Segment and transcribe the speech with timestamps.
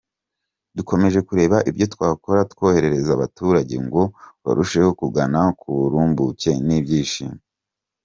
[0.77, 4.01] Dukomeje kureba ibyo twakora tworohereza abaturage ngo
[4.43, 7.37] barusheho kugana ku burumbuke n’ibyishimo.